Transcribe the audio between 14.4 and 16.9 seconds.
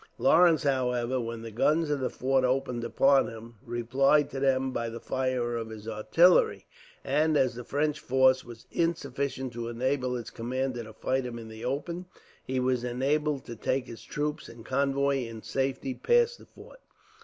and convoy in safety past the fort.